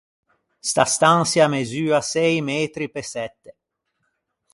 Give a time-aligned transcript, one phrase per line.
[0.69, 3.51] Sta stançia a mesua sëi metri pe sette.